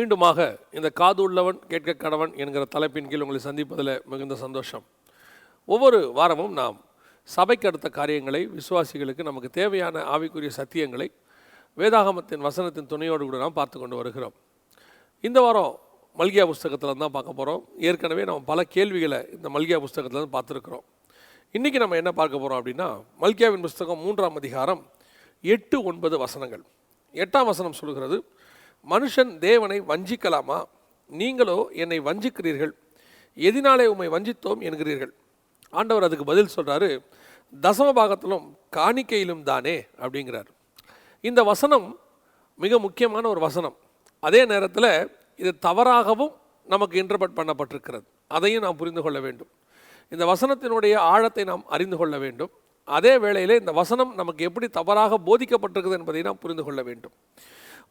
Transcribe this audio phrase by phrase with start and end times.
[0.00, 0.40] மீண்டுமாக
[0.78, 4.84] இந்த காது உள்ளவன் கேட்க கணவன் என்கிற தலைப்பின் கீழ் உங்களை சந்திப்பதில் மிகுந்த சந்தோஷம்.
[5.68, 6.76] ஒவ்வொரு வாரமும் நாம்
[7.28, 11.08] சபைக்கு அடுத்த காரியங்களை விசுவாசிகளுக்கு நமக்கு தேவையான ஆவிக்குரிய சத்தியங்களை
[11.78, 14.34] வேதாகமத்தின் வசனத்தின் துணையோடு கூட நாம் பார்த்து கொண்டு வருகிறோம்.
[15.24, 15.72] இந்த வாரம்
[16.18, 20.84] மல்கியா புஸ்தகத்தில் தான் பார்க்க போகிறோம் ஏற்கனவே நம்ம பல கேள்விகளை இந்த மல்கியா புஸ்தகத்தில் தான் பார்த்துருக்குறோம்.
[21.54, 22.88] இன்றைக்கி நம்ம என்ன பார்க்க போகிறோம் அப்படின்னா
[23.24, 24.82] மல்கியாவின் புஸ்தகம் மூன்றாம் அதிகாரம்
[25.44, 26.64] எட்டு ஒன்பது வசனங்கள்.
[27.14, 28.18] எட்டாம் வசனம் சொல்கிறது
[28.88, 30.62] மனுஷன் தேவனை வஞ்சிக்கலாமா?
[31.06, 32.72] நீங்களோ என்னை வஞ்சிக்கிறீர்கள்.
[33.36, 35.12] எதினாலே உம்மை வஞ்சித்தோம் என்கிறீர்கள்.
[35.70, 36.98] ஆண்டவர் அதுக்கு பதில் சொல்கிறாரு
[37.62, 40.46] தசம பாகத்திலும் காணிக்கையிலும் தானே அப்படிங்கிறார்.
[41.20, 41.98] இந்த வசனம்
[42.54, 43.76] மிக முக்கியமான ஒரு வசனம்.
[44.20, 46.32] அதே நேரத்தில் இது தவறாகவும்
[46.64, 48.02] நமக்கு இன்டர்பட் பண்ணப்பட்டிருக்கிறது.
[48.26, 49.48] அதையும் நாம் புரிந்து கொள்ள வேண்டும்.
[50.08, 52.50] இந்த வசனத்தினுடைய ஆழத்தை நாம் அறிந்து கொள்ள வேண்டும்.
[52.84, 57.12] அதே வேளையில் இந்த வசனம் நமக்கு எப்படி தவறாக போதிக்கப்பட்டிருக்குது என்பதை நாம் புரிந்து கொள்ள வேண்டும்.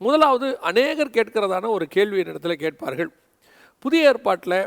[0.02, 3.10] முதலாவது அநேகர் கேட்கிறதான ஒரு கேள்வி என்னிடத்தில் கேட்பார்கள்.
[3.86, 4.60] புதிய ஏற்பாட்டில்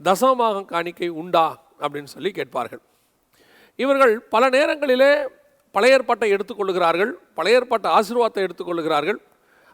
[0.00, 1.46] தசமமாக காணிக்கை உண்டா?
[1.82, 2.82] அப்படின்னு சொல்லி கேட்பார்கள்.
[3.78, 5.10] இவர்கள் பல நேரங்களிலே
[5.74, 9.18] பழைய ஏற்பாட்டை எடுத்துக்கொள்கிறார்கள் பழைய ஏற்பாட்டு ஆசீர்வாதத்தை எடுத்துக்கொள்கிறார்கள்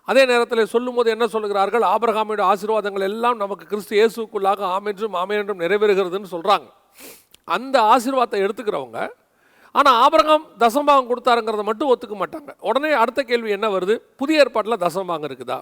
[0.08, 1.84] அதே நேரத்தில் சொல்லும்போது என்ன சொல்லுகிறார்கள்?
[1.94, 6.68] ஆபிரகாமியோட ஆசீர்வாதங்கள் எல்லாம் நமக்கு கிறிஸ்து இயேசுக்குள்ளாக ஆமென்றும் ஆமையென்றும் என்றும் நிறைவேறுகிறதுன்னு சொல்கிறாங்க
[7.56, 9.00] அந்த ஆசீர்வாதத்தை எடுத்துக்கிறவங்க
[9.72, 12.50] ஆனால் ஆபரகம் தசம்பாகம் கொடுத்தாருங்கிறத மட்டும் ஒத்துக்க மாட்டாங்க.
[12.68, 13.96] உடனே அடுத்த கேள்வி என்ன வருது?
[14.20, 15.58] புதிய ஏற்பாட்டில் தசம்பாகம் இருக்குதா?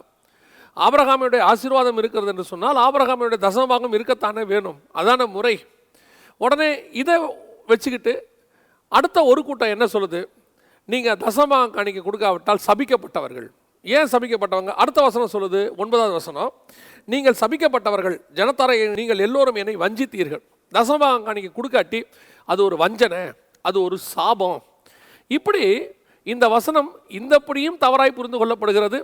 [0.76, 4.78] ஆபரகாமியுடைய ஆசீர்வாதம் இருக்கிறது என்று சொன்னால் ஆபரகாமியுடைய தசம்பாகம் இருக்கத்தானே வேணும்?
[5.00, 5.54] அதான முறை.
[6.36, 6.70] உடனே
[7.02, 7.14] இதை
[7.70, 8.14] வச்சுக்கிட்டு
[8.88, 10.20] அடுத்த ஒரு கூட்டம் என்ன சொல்லுது?
[10.84, 13.48] நீங்கள் தசமாக காணிக்க கொடுக்காவிட்டால் சபிக்கப்பட்டவர்கள்.
[13.84, 14.72] ஏன் சபிக்கப்பட்டவங்க?
[14.82, 16.50] அடுத்த வசனம் சொல்லுது ஒன்பதாவது வசனம்.
[17.04, 20.42] நீங்கள் சபிக்கப்பட்டவர்கள் ஜனத்தாரை நீங்கள் எல்லோரும் என்னை வஞ்சித்தீர்கள்.
[20.72, 22.00] தசமாக காணிக்க கொடுக்காட்டி
[22.44, 23.20] அது ஒரு வஞ்சனை.
[23.68, 24.58] அது ஒரு சாபம்.
[25.36, 25.64] இப்படி
[26.32, 28.98] இந்த வசனம் இந்தப்படியும் தவறாய் புரிந்து கொள்ளப்படுகிறது.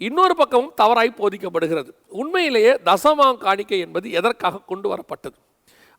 [0.00, 1.90] இன்னொரு பக்கமும் தவறாய் போதிக்கப்படுகிறது.
[2.20, 5.36] உண்மையிலேயே தசமாம் காணிக்கை என்பது எதற்காக கொண்டு வரப்பட்டது?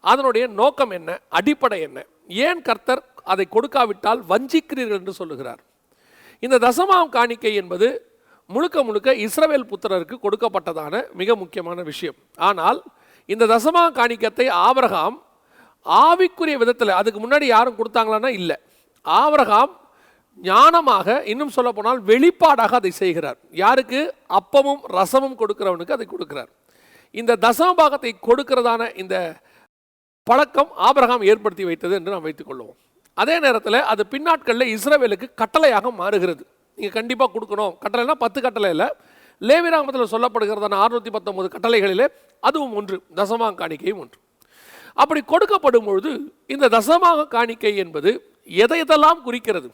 [0.03, 1.09] அதனுடைய நோக்கம் என்ன?
[1.39, 1.99] அடிப்படை என்ன?
[2.45, 3.03] ஏன் கர்த்தர்
[3.33, 5.61] அதை கொடுக்காவிட்டால் வஞ்சிக்கிறீர்கள் என்று சொல்லுகிறார்.
[6.45, 7.87] இந்த தசமாம் காணிக்கை என்பது
[8.49, 12.17] முழுக்க முழுக்க இஸ்ரவேல் புத்திரருக்கு கொடுக்கப்பட்டதான மிக முக்கியமான விஷயம்.
[12.49, 12.79] ஆனால்
[13.29, 15.17] இந்த தசமா காணிக்கத்தை ஆபரகாம்
[15.85, 18.57] ஆவிக்குரிய விதத்தில் அதுக்கு முன்னாடி யாரும் கொடுத்தாங்களான்னா இல்லை.
[19.05, 19.71] ஆவரகாம்
[20.37, 23.37] ஞானமாக இன்னும் சொல்ல போனால் வெளிப்பாடாக அதை செய்கிறார்.
[23.61, 24.01] யாருக்கு?
[24.39, 26.51] அப்பமும் ரசமும் கொடுக்கிறவனுக்கு அதை கொடுக்கிறார்.
[27.11, 29.15] இந்த தசம பாகத்தை கொடுக்கிறதான இந்த
[30.29, 32.77] பழக்கம் ஆபரகாம் ஏற்படுத்தி வைத்தது என்று நாம் வைத்துக்கொள்வோம்
[33.21, 36.43] அதே நேரத்தில் அது பின்னாட்களில் இஸ்ரேவேலுக்கு கட்டளையாக மாறுகிறது.
[36.77, 37.73] நீங்கள் கண்டிப்பாக கொடுக்கணும்.
[37.83, 38.87] கட்டளைனா பத்து கட்டளை இல்லை.
[39.41, 42.07] லேவிராமத்தில் சொல்லப்படுகிறதான அறுநூற்றி பத்தொன்பது கட்டளைகளிலே
[42.39, 42.97] அதுவும் ஒன்று.
[43.19, 44.17] தசமா காணிக்கையும் ஒன்று.
[44.93, 46.11] அப்படி கொடுக்கப்படும் பொழுது
[46.47, 48.11] இந்த தசமாக காணிக்கை என்பது
[48.45, 49.69] எதை எதெல்லாம் குறிக்கிறது?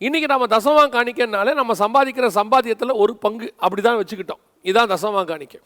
[0.00, 4.40] இன்றைக்கி நம்ம தசமாக காணிக்கைனாலே நம்ம சம்பாதிக்கிற சம்பாத்தியத்தில் ஒரு பங்கு அப்படி தான் வச்சுக்கிட்டோம்.
[4.62, 5.60] இதுதான் தசமாக காணிக்கை.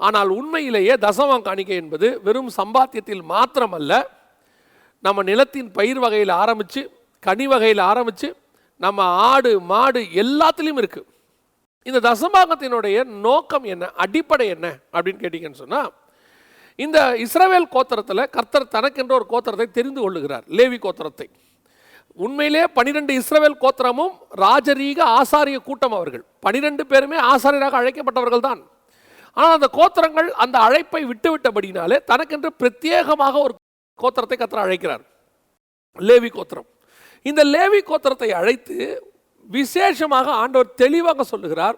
[0.00, 3.92] ஆனால் உண்மையிலேயே தசமாக காணிக்கை என்பது வெறும் சம்பாத்தியத்தில் மாத்திரமல்ல
[5.04, 6.80] நம்ம நிலத்தின் பயிர் வகையில் ஆரம்பித்து
[7.22, 8.28] கனி வகையில் ஆரம்பித்து
[8.80, 11.08] நம்ம ஆடு மாடு எல்லாத்துலேயும் இருக்குது
[11.86, 13.84] இந்த தசமாகத்தினுடைய நோக்கம் என்ன?
[14.04, 14.66] அடிப்படை என்ன?
[14.92, 15.90] அப்படின்னு கேட்டிங்கன்னு சொன்னால்
[16.84, 20.44] இந்த இஸ்ரவேல் கோத்திரத்தில் கர்த்தர் தனக்கென்ற ஒரு கோத்திரத்தை தெரிந்து கொள்ளுகிறார்.
[20.58, 21.26] லேவி கோத்திரத்தை.
[22.24, 24.14] உண்மையிலே பனிரெண்டு இஸ்ரவேல் கோத்திரமும்
[24.44, 26.24] ராஜரீக ஆசாரிய கூட்டம் அவர்கள்.
[26.44, 28.60] பனிரெண்டு பேருமே ஆசாரியராக அழைக்கப்பட்டவர்கள் தான்.
[29.36, 33.54] ஆனால் அந்த கோத்திரங்கள் அந்த அழைப்பை விட்டுவிட்டபடினாலே தனக்கென்று பிரத்யேகமாக ஒரு
[33.98, 35.04] கோத்திரத்தை கத்திர அழைக்கிறார்.
[35.98, 36.68] லேவி கோத்திரம்.
[37.26, 38.76] இந்த லேவி கோத்திரத்தை அழைத்து
[39.48, 41.76] விசேஷமாக ஆண்டவர் தெளிவாக சொல்லுகிறார்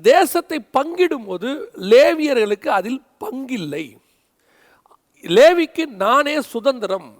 [0.00, 1.48] தேசத்தை பங்கிடும் போது
[1.92, 3.84] லேவியர்களுக்கு அதில் பங்கில்லை.
[5.24, 7.14] லேவிக்கு நானே சுதந்திரம்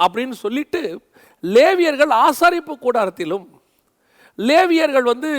[0.00, 1.02] அப்படின்னு சொல்லிட்டு
[1.42, 3.46] லேவியர்கள் ஆசாரிப்பு கூடாரத்திலும்
[4.38, 5.30] லேவியர்கள் வந்து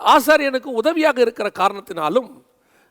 [0.00, 2.30] ஆசாரியனுக்கு உதவியாக இருக்கிற காரணத்தினாலும்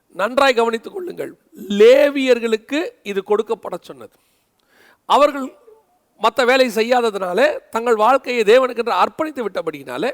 [0.10, 1.38] நன்றாய் கவனித்துக் கொள்ளுங்கள்.
[1.70, 4.16] லேவியர்களுக்கு இது கொடுக்கப்பட சொன்னது.
[5.06, 5.60] அவர்கள்
[6.18, 10.12] மற்ற வேலை செய்யாததுனாலே தங்கள் வாழ்க்கையை தேவனுக்கென்று அர்ப்பணித்து விட்டபடினாலே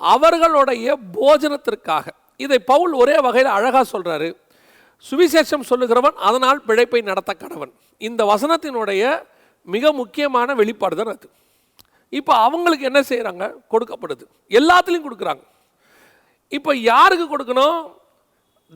[0.00, 2.06] அவர்களுடைய போஜனத்திற்காக
[2.36, 4.28] இதை பவுல் ஒரே வகையில் அழகாக சொல்கிறாரு
[5.10, 7.72] சுவிசேஷம் சொல்லுகிறவன் அதனால் பிழைப்பை நடத்த கடவன்.
[7.98, 9.22] இந்த வசனத்தினுடைய
[9.62, 11.28] மிக முக்கியமான வெளிப்பாடு தான் அது.
[12.08, 14.24] இப்போ அவங்களுக்கு என்ன செய்கிறாங்க கொடுக்கப்படுது.
[14.48, 15.44] எல்லாத்துலேயும் கொடுக்குறாங்க.
[16.48, 17.78] இப்போ யாருக்கு கொடுக்கணும்?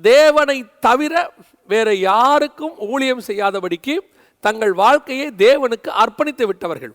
[0.02, 1.32] தேவனை தவிர
[1.66, 3.94] வேறு யாருக்கும் ஊழியம் செய்யாதபடிக்கு
[4.40, 6.94] தங்கள் வாழ்க்கையை தேவனுக்கு அர்ப்பணித்து விட்டவர்கள்.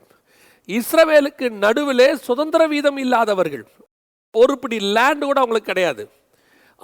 [0.67, 3.65] இஸ்ரவேலுக்கு நடுவிலே சுதந்திர வீதம் இல்லாதவர்கள்.
[4.31, 6.03] ஒரு பிடி கூட அவங்களுக்கு கிடையாது.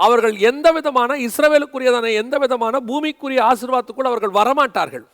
[0.05, 5.05] அவர்கள் எந்த விதமான இஸ்ரவேலுக்குரியதான எந்த விதமான பூமிக்குரிய ஆசீர்வாதத்துக்குள் அவர்கள் வரமாட்டார்கள்.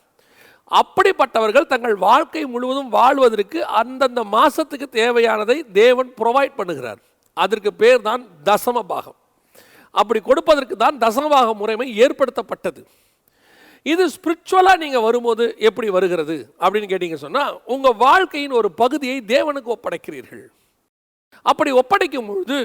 [0.79, 6.99] அப்படிப்பட்டவர்கள் தங்கள் வாழ்க்கை முழுவதும் வாழ்வதற்கு அந்தந்த மாதத்துக்கு தேவையானதை தேவன் ப்ரொவைட் பண்ணுகிறார்.
[7.37, 9.17] அதற்கு பேர் தான் தசம பாகம்.
[10.01, 12.81] அப்படி கொடுப்பதற்கு தான் தசமபாக முறைமை ஏற்படுத்தப்பட்டது.
[13.91, 16.35] இது ஸ்பிரிச்சுவலாக நீங்கள் வரும்போது எப்படி வருகிறது?
[16.61, 20.45] அப்படின்னு கேட்டீங்க சொன்னால் உங்கள் வாழ்க்கையின் ஒரு பகுதியை தேவனுக்கு ஒப்படைக்கிறீர்கள்.
[21.51, 22.57] அப்படி ஒப்படைக்கும் பொழுது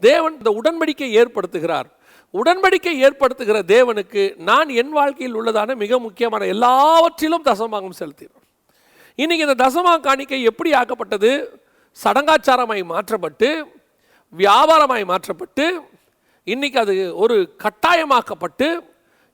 [0.00, 1.88] தேவன் இந்த உடன்படிக்கை ஏற்படுத்துகிறார்.
[2.34, 8.46] உடன்படிக்கை ஏற்படுத்துகிற தேவனுக்கு நான் என் வாழ்க்கையில் உள்ளதான மிக முக்கியமான எல்லாவற்றிலும் தசமாகம் செலுத்தினேன்
[9.18, 11.30] இன்றைக்கி இந்த தசமா காணிக்கை எப்படி ஆக்கப்பட்டது?
[11.98, 13.48] சடங்காச்சாரமாய் மாற்றப்பட்டு
[14.32, 15.64] வியாபாரமாய் மாற்றப்பட்டு
[16.46, 18.68] இன்னைக்கு அது ஒரு கட்டாயமாக்கப்பட்டு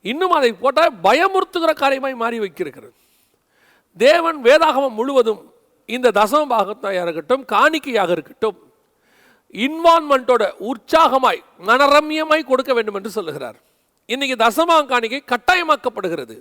[0.04, 2.88] இன்னும் அதை போட்டால் பயமுறுத்துகிற காரியமாய் மாறி வைக்கிறது
[3.96, 5.42] தேவன் வேதாகமம் முழுவதும்
[5.88, 8.56] இந்த தசம பாகத்தாக இருக்கட்டும் காணிக்கையாக இருக்கட்டும்
[9.52, 13.56] இன்வால்மெண்ட்டோட உற்சாகமாய் மனரம்யமாய் கொடுக்க வேண்டும் என்று சொல்லுகிறார்.
[14.06, 16.40] இன்னைக்கு தசமா காணிக்கை கட்டாயமாக்கப்படுகிறது.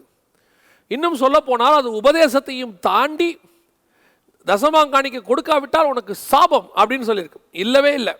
[0.87, 3.39] இன்னும் சொல்ல போனால் அது உபதேசத்தையும் தாண்டி
[4.45, 7.41] தசமாங்காணிக்கை கொடுக்காவிட்டால் உனக்கு சாபம் அப்படின்னு சொல்லியிருக்கு.
[7.51, 8.13] இல்லவே இல்லை.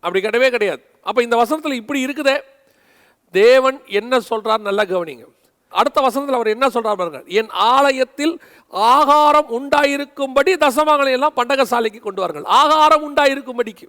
[0.00, 0.82] அப்படி கிடையவே கிடையாது.
[1.02, 2.40] அப்போ இந்த வசனத்தில் இப்படி இருக்குதே.
[3.30, 5.24] தேவன் என்ன சொல்கிறார் நல்லா கவனிங்க.
[5.68, 7.22] அடுத்த வசனத்தில் அவர் என்ன சொல்கிறார் பாருங்க.
[7.26, 12.44] என் ஆலயத்தில் ஆகாரம் உண்டாயிருக்கும்படி தசமாங்களை எல்லாம் பண்டகசாலைக்கு கொண்டு வாருங்கள்.
[12.44, 13.88] ஆகாரம் உண்டாயிருக்கும்படிக்கு.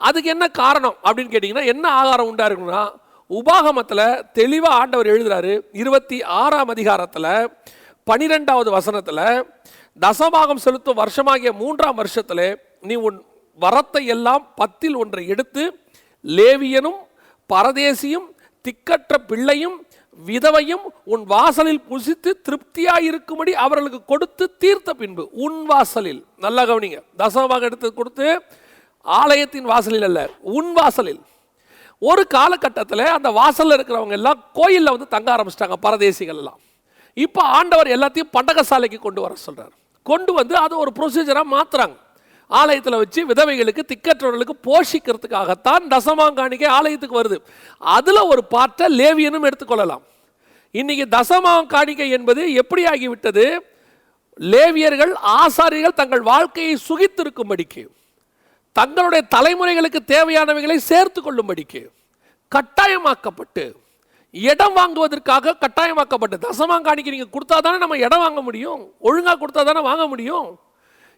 [0.00, 2.84] அதுக்கு என்ன காரணம் அப்படின்னு கேட்டிங்கன்னா என்ன ஆகாரம் உண்டா இருக்குன்னா
[3.30, 7.30] உபாகமத்தில் தெளிவாக ஆண்டவர் எழுதுகிறாரு இருபத்தி ஆறாம் அதிகாரத்தில்
[8.06, 9.44] பனிரெண்டாவது வசனத்தில்
[10.00, 12.46] தசபாகம் செலுத்தும் வருஷமாகிய மூன்றாம் வருஷத்தில்
[12.80, 13.18] நீ உன்
[13.60, 15.64] வரத்தை எல்லாம் பத்தில் ஒன்றை எடுத்து
[16.24, 17.00] லேவியனும்
[17.50, 18.28] பரதேசியும்
[18.64, 19.76] திக்கற்ற பிள்ளையும்
[20.20, 26.20] விதவையும் உன் வாசலில் புசித்து திருப்தியாக இருக்கும்படி அவர்களுக்கு கொடுத்து தீர்த்த பின்பு உன் வாசலில்.
[26.36, 26.98] நல்லா கவனிங்க.
[27.18, 28.28] தசமபாகம் எடுத்து கொடுத்து
[29.04, 31.22] ஆலயத்தின் வாசலில் அல்ல உன் வாசலில்.
[31.98, 36.58] ஒரு காலகட்டத்தில் அந்த வாசலில் இருக்கிறவங்க எல்லாம் கோயிலில் வந்து தங்க ஆரம்பிச்சிட்டாங்க பரதேசிகள் எல்லாம்.
[37.14, 41.96] இப்போ ஆண்டவர் எல்லாத்தையும் பண்டகசாலைக்கு கொண்டு வர சொல்கிறார் கொண்டு வந்து அது ஒரு ப்ரொசீஜராக மாத்துறாங்க.
[42.50, 47.38] ஆலயத்தில் வச்சு விதவைகளுக்கு திக்கற்றவர்களுக்கு போஷிக்கிறதுக்காகத்தான் தசமாங்காணிக்கை ஆலயத்துக்கு வருது.
[47.78, 50.04] அதில் ஒரு பாட்டை லேவியனும் எடுத்துக்கொள்ளலாம்.
[50.74, 53.44] இன்றைக்கி தசமாங்காணிக்கை என்பது எப்படி ஆகிவிட்டது
[54.40, 57.84] லேவியர்கள் ஆசாரியர்கள் தங்கள் வாழ்க்கையை சுகித்திருக்கும்படிக்கு.
[58.76, 61.82] தங்களுடைய தலைமுறைகளுக்கு தேவையானவைகளை சேர்த்து கொள்ளும்படிக்கு
[62.52, 63.64] கட்டாயமாக்கப்பட்டு
[64.34, 68.80] இடம் வாங்குவதற்காக கட்டாயமாக்கப்பட்டு தசமாங்காணிக்கு நீங்கள் கொடுத்தா தானே நம்ம இடம் வாங்க முடியும்?
[69.08, 70.48] ஒழுங்காக கொடுத்தா தானே வாங்க முடியும்?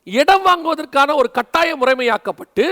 [0.07, 2.67] இடம் வாங்குவதற்கான ஒரு கட்டாய முறைமையாக்கப்பட்டு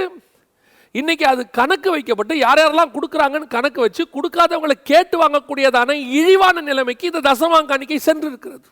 [0.94, 7.22] இன்றைக்கி அது கணக்கு வைக்கப்பட்டு யார் யாரெல்லாம் கொடுக்குறாங்கன்னு கணக்கு வச்சு கொடுக்காதவங்களை கேட்டு வாங்கக்கூடியதான இழிவான நிலைமைக்கு இந்த
[7.30, 8.68] தசமாங்காணிக்கை சென்று இருக்கிறது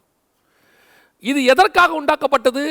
[1.24, 2.64] இது எதற்காக உண்டாக்கப்பட்டது?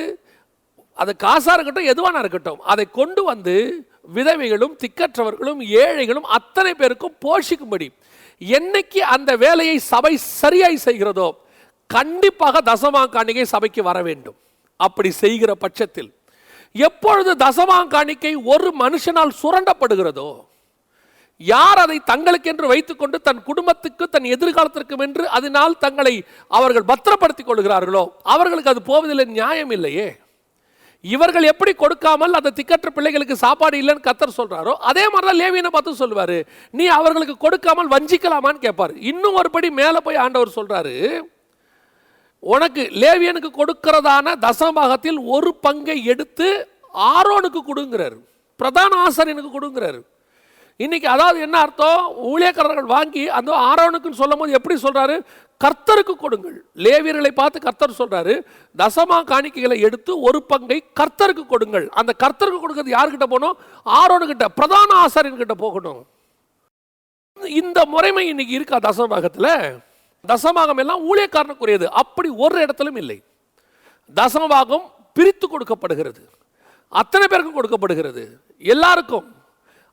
[0.98, 3.86] அது காசாக இருக்கட்டும் எதுவான இருக்கட்டும் அதை கொண்டு வந்து
[4.16, 7.88] விதவைகளும் திக்கற்றவர்களும் ஏழைகளும் அத்தனை பேருக்கும் போஷிக்கும்படி
[8.42, 11.38] என்னைக்கு அந்த வேலையை சபை சரியாய் செய்கிறதோ
[11.90, 14.38] கண்டிப்பாக தசமாங்காணிக்கை சபைக்கு வர வேண்டும்.
[14.80, 16.12] அப்படி செய்கிற பட்சத்தில்
[16.76, 20.46] எப்பொழுது தசமாங்காணிக்கை ஒரு மனுஷனால் சுரண்டப்படுகிறதோ
[21.42, 28.70] யார் அதை தங்களுக்கென்று வைத்துக்கொண்டு தன் குடும்பத்துக்கு தன் எதிர்காலத்திற்கும் என்று அதனால் தங்களை அவர்கள் பத்திரப்படுத்திக் கொள்கிறார்களோ அவர்களுக்கு
[28.70, 30.21] அது போவதில்லை நியாயம் இல்லையே.
[31.04, 36.02] இவர்கள் எப்படி கொடுக்காமல் அந்த திக்கற்ற பிள்ளைகளுக்கு சாப்பாடு இல்லைன்னு கத்தர் சொல்கிறாரோ அதே மாதிரி தான் லேவியனை பார்த்து
[36.02, 36.38] சொல்லுவார்.
[36.80, 38.94] நீ அவர்களுக்கு கொடுக்காமல் வஞ்சிக்கலாமான்னு கேட்பாரு.
[39.12, 40.96] இன்னும் ஒருபடி மேலே போய் ஆண்டவர் சொல்கிறாரு
[42.54, 46.48] உனக்கு லேவியனுக்கு கொடுக்கிறதான தசமபாகத்தில் ஒரு பங்கை எடுத்து
[47.16, 48.18] ஆரோனுக்கு கொடுங்கிறார்.
[48.60, 50.00] பிரதான ஆசாரியனுக்கு கொடுங்கிறாரு.
[50.84, 52.02] இன்றைக்கி அதாவது என்ன அர்த்தம்?
[52.32, 55.16] ஊழியக்காரர்கள் வாங்கி அந்த ஆரோனுக்குன்னு சொல்லும் போது எப்படி சொல்கிறாரு
[55.64, 56.56] கர்த்தருக்கு கொடுங்கள்.
[56.84, 58.34] லேவியர்களை பார்த்து கர்த்தர் சொல்கிறாரு
[58.82, 61.86] தசமா காணிக்கைகளை எடுத்து ஒரு பங்கை கர்த்தருக்கு கொடுங்கள்.
[61.90, 63.58] அந்த கர்த்தருக்கு கொடுக்கறது யாருக்கிட்ட போகணும்?
[64.00, 66.02] ஆரோனுக்கிட்ட பிரதான ஆசாரியன்கிட்ட போகணும்.
[67.62, 69.52] இந்த முறைமை இன்னைக்கு இருக்கா தசமபாகத்தில்
[70.28, 71.86] தசமாகம் எல்லாம் ஊழியக்காரனுக்குரியது.
[72.02, 73.20] அப்படி ஒரு இடத்திலும் இல்லை.
[74.16, 76.24] தசமபாகம் பிரித்து கொடுக்கப்படுகிறது.
[77.02, 78.24] அத்தனை பேருக்கும் கொடுக்கப்படுகிறது.
[78.58, 79.28] எல்லாருக்கும்.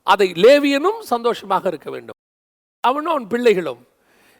[0.07, 2.17] அதை லேவியனும் சந்தோஷமாக இருக்க வேண்டும்.
[2.83, 3.81] அவனும் அவன் பிள்ளைகளும்.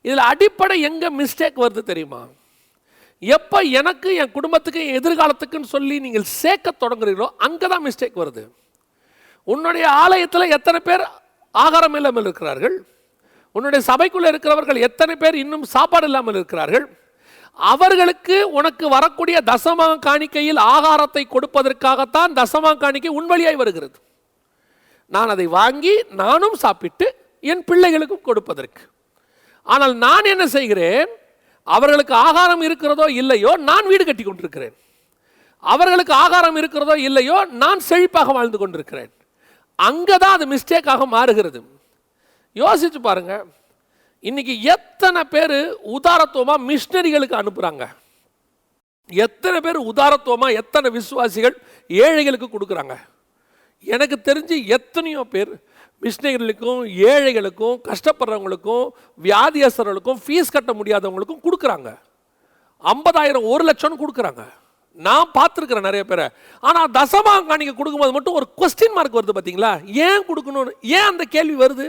[0.06, 2.22] இதில் அடிப்படை எங்கே மிஸ்டேக் வருது தெரியுமா?
[3.24, 8.44] எப்போ எனக்கு என் குடும்பத்துக்கு என் எதிர்காலத்துக்குன்னு சொல்லி நீங்கள் சேர்க்க தொடங்குறீங்களோ அங்கே தான் மிஸ்டேக் வருது.
[9.48, 11.04] உன்னுடைய ஆலயத்தில் எத்தனை பேர்
[11.56, 12.78] ஆகாரம் இல்லாமல் இருக்கிறார்கள்?
[13.56, 16.86] உன்னுடைய சபைக்குள்ளே இருக்கிறவர்கள் எத்தனை பேர் இன்னும் சாப்பாடு இல்லாமல் இருக்கிறார்கள்?
[17.60, 23.98] அவர்களுக்கு உனக்கு வரக்கூடிய தசமா காணிக்கையில் ஆகாரத்தை கொடுப்பதற்காகத்தான் தசமா காணிக்கை உன் வழியாய் வருகிறது.
[25.16, 27.06] நான் அதை வாங்கி நானும் சாப்பிட்டு
[27.52, 28.82] என் பிள்ளைகளுக்கும் கொடுப்பதற்கு.
[29.74, 31.10] ஆனால் நான் என்ன செய்கிறேன்?
[31.68, 34.76] அவர்களுக்கு ஆகாரம் இருக்கிறதோ இல்லையோ நான் வீடு கட்டி கொண்டிருக்கிறேன்.
[35.64, 39.12] அவர்களுக்கு ஆகாரம் இருக்கிறதோ இல்லையோ நான் செழிப்பாக வாழ்ந்து கொண்டிருக்கிறேன்.
[39.80, 41.60] அங்கே தான் அது மிஸ்டேக்காக மாறுகிறது.
[42.62, 43.34] யோசிச்சு பாருங்க.
[44.30, 45.58] இன்னைக்கு எத்தனை பேர்
[45.98, 47.86] உதாரத்துவமாக மிஷினரிகளுக்கு அனுப்புகிறாங்க
[49.10, 51.56] எத்தனை பேர் உதாரத்துவமாக எத்தனை விசுவாசிகள்
[51.90, 52.96] ஏழைகளுக்கு கொடுக்குறாங்க?
[53.84, 55.52] எனக்கு தெரிஞ்சு எத்தனையோ பேர்
[56.04, 56.82] மிஷினரிகளுக்கும்
[57.12, 58.86] ஏழைகளுக்கும் கஷ்டப்படுறவங்களுக்கும்
[59.28, 61.90] வியாதியஸ்தர்களுக்கும் ஃபீஸ் கட்ட முடியாதவங்களுக்கும் கொடுக்குறாங்க.
[62.84, 64.44] ஐம்பதாயிரம் ஒரு லட்சம்னு கொடுக்குறாங்க.
[65.06, 66.28] நான் பார்த்துருக்குறேன் நிறைய பேரை.
[66.68, 69.74] ஆனால் தசமாங்காணிக்க கொடுக்கும்போது மட்டும் ஒரு கொஸ்டின் மார்க் வருது பார்த்தீங்களா
[70.08, 70.72] ஏன் கொடுக்கணும்னு?
[70.98, 71.88] ஏன் அந்த கேள்வி வருது?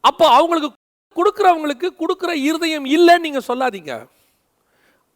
[0.00, 0.70] அப்போ அவங்களுக்கு
[1.16, 3.94] கொடுக்குறவங்களுக்கு கொடுக்குற இருதயம் இல்லைன்னு நீங்கள் சொல்லாதீங்க.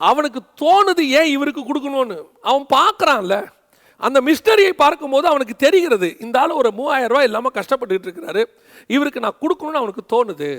[0.00, 2.18] அவனுக்கு தோணுது ஏன் இவருக்கு கொடுக்கணும்னு?
[2.48, 3.36] அவன் பார்க்குறான்ல.
[4.06, 8.42] அந்த மிஸ்டரியை பார்க்கும்போது அவனுக்கு தெரிகிறது இந்த ஆள் ஒரு மூவாயிரம் ரூபாய் இல்லாமல் கஷ்டப்பட்டுக்கிட்டு இருக்கிறாரு
[8.94, 10.50] இவருக்கு நான் கொடுக்கணும்னு அவனுக்கு தோணுது.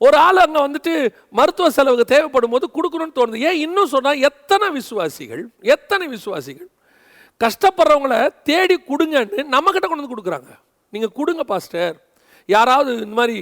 [0.00, 0.92] ஒரு ஆள் அங்கே வந்துட்டு
[1.38, 3.38] மருத்துவ செலவுக்கு தேவைப்படும் போது கொடுக்கணும்னு தோணுது.
[3.48, 5.42] ஏன் இன்னும் சொன்னால் எத்தனை விசுவாசிகள்
[5.74, 6.68] எத்தனை விசுவாசிகள்
[7.44, 8.16] கஷ்டப்படுறவங்கள
[8.48, 10.50] தேடி கொடுங்கன்னு நம்மக்கிட்ட கொண்டு வந்து கொடுக்குறாங்க.
[10.92, 11.96] நீங்கள் கொடுங்க பாஸ்டர்.
[12.54, 13.36] யாராவது இந்த மாதிரி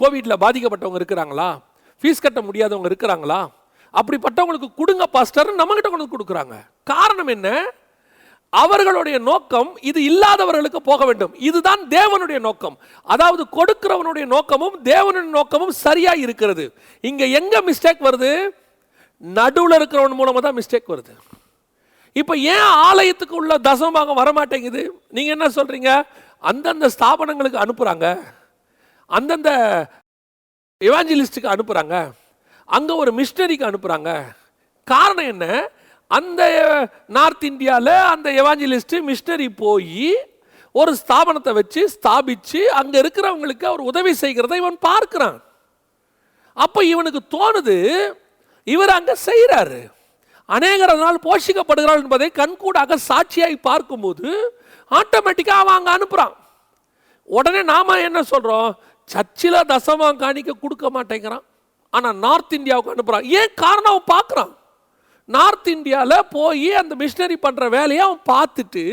[0.00, 1.48] கோவிட்டில் பாதிக்கப்பட்டவங்க இருக்கிறாங்களா?
[2.02, 3.40] ஃபீஸ் கட்ட முடியாதவங்க இருக்கிறாங்களா?
[3.94, 6.56] அப்படிப்பட்டவங்களுக்கு கொடுங்க பாஸ்டர்னு நம்மக்கிட்ட கொண்டு வந்து கொடுக்குறாங்க.
[6.92, 7.50] காரணம் என்ன?
[8.52, 11.32] அவர்களுடைய நோக்கம் இது இல்லாதவர்களுக்கு போக வேண்டும்.
[11.48, 12.76] இதுதான் தேவனுடைய நோக்கம்.
[13.14, 16.64] அதாவது கொடுக்கிறவனுடைய நோக்கமும் தேவனுடைய நோக்கமும் சரியா இருக்கிறது.
[17.10, 18.30] இங்க எங்க மிஸ்டேக் வருது?
[19.38, 21.14] நடுவில் இருக்கிறவன் மூலமாக தான் மிஸ்டேக் வருது.
[22.20, 24.82] இப்போ ஏன் ஆலயத்துக்கு உள்ள தசமாக வரமாட்டேங்குது?
[25.16, 25.90] நீங்கள் என்ன சொல்கிறீங்க
[26.50, 28.06] அந்தந்த ஸ்தாபனங்களுக்கு அனுப்புகிறாங்க
[29.10, 29.50] அந்தந்த
[30.80, 31.96] எவாஞ்சலிஸ்டுக்கு அனுப்புகிறாங்க
[32.76, 34.10] அங்கே ஒரு மிஷினரிக்கு அனுப்புகிறாங்க
[34.92, 35.46] காரணம் என்ன?
[36.16, 36.42] அந்த
[37.16, 40.08] நார்த் இந்தியாவில் அந்த எவாஞ்சலிஸ்ட்டு மிஷினரி போய்
[40.74, 45.38] ஒரு ஸ்தாபனத்தை வச்சு ஸ்தாபித்து அங்கே இருக்கிறவங்களுக்கு அவர் உதவி செய்கிறத இவன் பார்க்கிறான்.
[46.56, 47.76] அப்போ இவனுக்கு தோணுது
[48.66, 49.80] இவர் அங்கே செய்கிறாரு
[50.48, 54.28] அநேகர் நாள் போஷிக்கப்படுகிறாள் என்பதை கண்கூடாக சாட்சியாகி பார்க்கும்போது
[54.90, 56.34] ஆட்டோமேட்டிக்காக அவன் அங்கே அனுப்புகிறான்
[57.36, 58.70] உடனே நாம் என்ன சொல்கிறோம்
[59.10, 61.44] சர்ச்சில் தசமம் காணிக்க கொடுக்க மாட்டேங்கிறான்.
[61.92, 64.52] ஆனால் நார்த் இந்தியாவுக்கு அனுப்புகிறான் ஏன் காரணம் அவன் பார்க்குறான்?
[65.34, 68.84] நார்த் இந்தியாவில் போய் அந்த மிஷினரி பண்ணுற வேலையை அவன் பார்த்துட்டு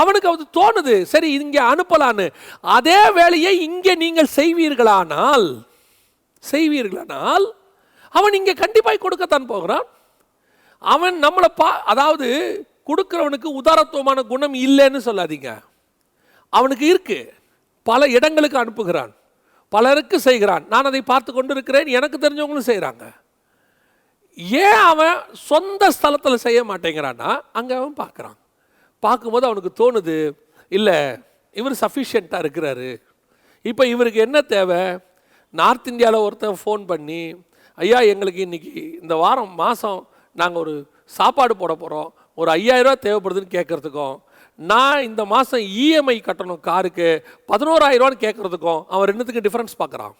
[0.00, 0.94] அவனுக்கு அது தோணுது.
[1.12, 2.26] சரி இங்கே அனுப்பலான்னு.
[2.76, 5.46] அதே வேலையை இங்கே நீங்கள் செய்வீர்களானால்
[6.44, 7.46] செய்வீர்களானால்
[8.18, 9.86] அவன் இங்கே கண்டிப்பாக கொடுக்கத்தான் போகிறான்.
[10.82, 12.28] அவன் நம்மளை பா அதாவது
[12.90, 15.50] கொடுக்குறவனுக்கு உதாரத்துவமான குணம் இல்லைன்னு சொல்லாதீங்க.
[16.52, 17.18] அவனுக்கு இருக்கு.
[17.86, 19.12] பல இடங்களுக்கு அனுப்புகிறான்.
[19.72, 20.64] பலருக்கு செய்கிறான்.
[20.72, 23.04] நான் அதை பார்த்து கொண்டு இருக்கிறேன் எனக்கு தெரிஞ்சவங்களும் செய்கிறாங்க
[24.38, 28.36] ஏன் அவன் சொந்த ஸ்தலத்தில் செய்ய மாட்டேங்கிறான்னா அங்கே அவன் பார்க்குறான்.
[29.04, 30.16] பார்க்கும்போது அவனுக்கு தோணுது
[30.68, 30.98] இல்லை
[31.56, 32.90] இவர் சஃபிஷியண்ட்டாக இருக்கிறாரு.
[33.62, 34.98] இப்போ இவருக்கு என்ன தேவை?
[35.50, 37.22] நார்த் இந்தியாவில் ஒருத்தன் ஃபோன் பண்ணி
[37.74, 40.00] ஐயா எங்களுக்கு இன்னைக்கு இந்த வாரம் மாதம்
[40.40, 44.16] நாங்கள் ஒரு சாப்பாடு போட போகிறோம் ஒரு ஐயாயிரரூவா தேவைப்படுதுன்னு கேட்குறதுக்கும்
[44.54, 47.08] நான் இந்த மாதம் இஎம்ஐ கட்டணும் காருக்கு
[47.52, 50.14] பதினோராயிரரூவான்னு கேட்குறதுக்கும் அவன் ரெண்டுத்துக்கு டிஃப்ரென்ஸ் பார்க்குறான்.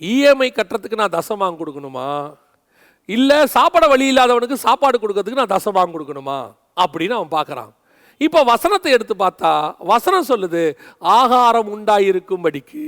[0.00, 2.08] இஎம்ஐ கட்டுறதுக்கு நான் தசமாங்க கொடுக்கணுமா?
[3.14, 6.38] இல்லை சாப்பிட வழி இல்லாதவனுக்கு சாப்பாடு கொடுக்கறதுக்கு நான் தசமாங்க கொடுக்கணுமா?
[6.84, 7.70] அப்படின்னு அவன் பார்க்குறான்.
[8.26, 9.52] இப்போ வசனத்தை எடுத்து பார்த்தா
[9.92, 10.62] வசனம் சொல்லுது
[11.18, 12.84] ஆகாரம் உண்டாயிருக்கும்படிக்கு.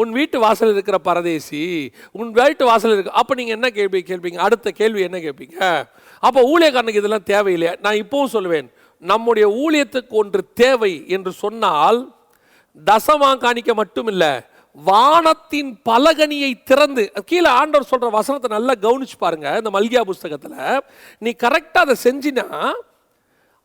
[0.00, 1.62] உன் வீட்டு வாசல் இருக்கிற பரதேசி
[2.18, 4.38] உன் வீட்டு வாசல் இருக்கு அப்போ நீங்கள் என்ன கேள்வி கேட்பீங்க?
[4.46, 5.58] அடுத்த கேள்வி என்ன கேட்பீங்க?
[6.26, 7.74] அப்போ ஊழியக்காரனுக்கு இதெல்லாம் தேவையில்லையா?
[7.84, 8.68] நான் இப்போவும் சொல்லுவேன்
[9.10, 12.00] நம்முடைய ஊழியத்துக்கு ஒன்று தேவை என்று சொன்னால்
[12.76, 14.32] தசமா காணிக்க மட்டும் இல்லை
[14.76, 20.80] வானத்தின் பலகனியை திறந்து கீழே ஆண்டவர் சொல்ற வசனத்தை நல்லா கவனிச்சு பாருங்க இந்த மல்கியா புஸ்தகத்தில்.
[21.24, 22.46] நீ கரெக்டாக அதை செஞ்சினா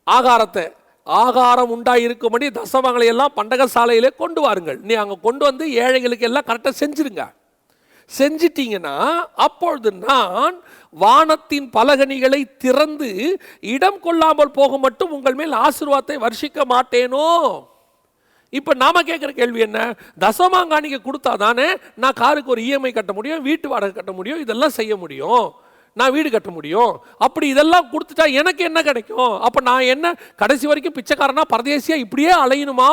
[0.06, 0.64] ஆகாரத்தை
[1.06, 4.78] ஆகாரம் உண்டாயிருக்கும்படி தசமங்களை எல்லாம் பண்டக சாலையிலே கொண்டு வாருங்கள்.
[4.88, 7.24] நீ அங்கே கொண்டு வந்து ஏழைகளுக்கு எல்லாம் கரெக்டாக செஞ்சிருங்க.
[8.10, 8.94] செஞ்சிட்டீங்கன்னா
[9.46, 10.56] அப்பொழுது நான்
[11.02, 13.10] வானத்தின் பலகனிகளை திறந்து
[13.74, 17.28] இடம் கொள்ளாமல் போக மட்டும் உங்கள் மேல் ஆசிர்வாதத்தை வர்ஷிக்க மாட்டேனோ?
[18.50, 19.80] இப்போ நாம் கேட்குற கேள்வி என்ன?
[20.20, 24.96] தசமாங்காணிக்க கொடுத்தா தானே நான் காருக்கு ஒரு இஎம்ஐ கட்ட முடியும் வீட்டு வாடகை கட்ட முடியும் இதெல்லாம் செய்ய
[24.96, 25.44] முடியும்.
[25.92, 26.92] நான் வீடு கட்ட முடியும்.
[27.18, 29.40] அப்படி இதெல்லாம் கொடுத்துட்டா எனக்கு என்ன கிடைக்கும்?
[29.40, 32.90] அப்போ நான் என்ன கடைசி வரைக்கும் பிச்சைக்காரனா பரதேசியாக இப்படியே அலையணுமா?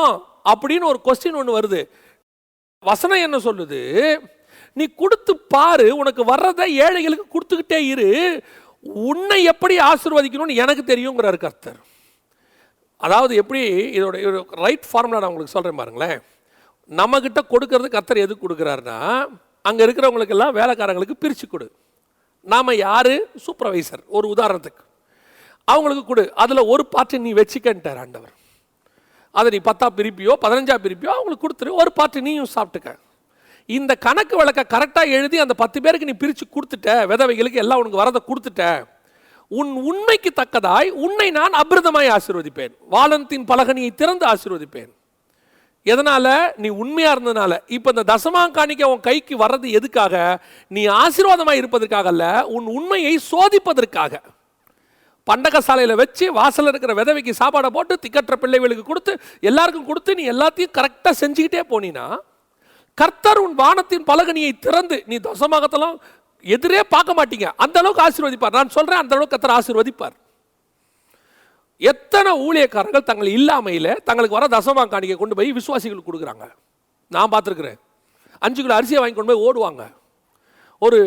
[0.52, 1.82] அப்படின்னு ஒரு கொஸ்டின் ஒன்று வருது.
[2.80, 3.82] வசனம் என்ன சொல்லுது?
[4.74, 8.10] நீ கொடுத்து பாரு உனக்கு வர்றதை ஏழைகளுக்கு கொடுத்துக்கிட்டே இரு.
[8.82, 11.80] உன்னை எப்படி ஆசீர்வதிக்கணும்னு எனக்கு தெரியுங்கிறார் கர்த்தர்.
[13.06, 13.62] அதாவது எப்படி
[13.98, 14.16] இதோட
[14.66, 16.20] ரைட் ஃபார்முலா நான் உங்களுக்கு சொல்கிறேன் பாருங்களேன்.
[17.00, 18.98] நம்மக்கிட்ட கொடுக்கறது கத்தர் எது கொடுக்குறாருன்னா
[19.62, 21.68] அங்கே இருக்கிறவங்களுக்கெல்லாம் வேலைக்காரங்களுக்கு பிரித்து கொடு.
[22.42, 23.14] நாம் யார்?
[23.46, 24.84] சூப்பர்வைசர் ஒரு உதாரணத்துக்கு.
[25.66, 26.24] அவங்களுக்கு கொடு.
[26.34, 28.34] அதில் ஒரு பாட்டு நீ வச்சுக்கன்ட்டார் ஆண்டவர்.
[29.32, 31.72] அதை நீ பத்தா பிரிப்பியோ பதினஞ்சா பிரிப்பியோ அவங்களுக்கு கொடுத்துரு.
[31.82, 32.92] ஒரு பாட்டு நீயும் சாப்பிட்டுக்க.
[33.66, 36.90] இந்த கணக்கு வழக்கை கரெக்டாக எழுதி அந்த பத்து பேருக்கு நீ பிரித்து கொடுத்துட்ட.
[37.12, 38.64] விதவைகளுக்கு எல்லாம் உனக்கு வரதை கொடுத்துட்ட.
[39.52, 42.74] உன் உண்மைக்கு தக்கதாய் உன்னை நான் அபிரதமாய் ஆசீர்வதிப்பேன்.
[42.92, 44.90] வாலந்தின் பலகனியை திறந்து ஆசீர்வதிப்பேன்.
[45.86, 46.34] எதனால்?
[46.58, 47.54] நீ உண்மையாக இருந்ததுனால.
[47.68, 50.16] இப்போ இந்த தசமாக காணிக்க உன் கைக்கு வர்றது எதுக்காக?
[50.68, 54.14] நீ ஆசீர்வாதமாக இருப்பதற்காக அல்ல உன் உண்மையை சோதிப்பதற்காக.
[55.28, 59.14] பண்டக சாலையில் வச்சு வாசலில் இருக்கிற விதவைக்கு சாப்பாடை போட்டு திக்கற்ற பிள்ளைகளுக்கு கொடுத்து
[59.50, 62.06] எல்லாருக்கும் கொடுத்து நீ எல்லாத்தையும் கரெக்டாக செஞ்சுக்கிட்டே போனீன்னா
[62.98, 65.98] கர்த்தர் உன் வானத்தின் பலகனியை திறந்து நீ தசமாகத்தெல்லாம்
[66.46, 67.48] எதிரே பார்க்க மாட்டீங்க.
[67.64, 68.56] அந்த அளவுக்கு ஆசீர்வதிப்பார்.
[68.58, 70.16] நான் சொல்கிறேன் அந்த அளவுக்கு கர்த்தர் ஆசீர்வதிப்பார்.
[71.82, 76.46] எத்தனை ஊழியக்காரர்கள் தங்கள் இல்லாமையில் தங்களுக்கு வர தசமாக காணிக்கை கொண்டு போய் விசுவாசிகளுக்கு கொடுக்குறாங்க.
[77.16, 77.78] நான் பார்த்துருக்குறேன்.
[78.46, 79.84] அஞ்சு கிலோ அரிசியை வாங்கி கொண்டு போய் ஓடுவாங்க.
[80.86, 80.98] ஒரு